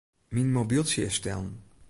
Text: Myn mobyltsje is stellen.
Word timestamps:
Myn 0.33 0.49
mobyltsje 0.57 1.01
is 1.09 1.13
stellen. 1.19 1.53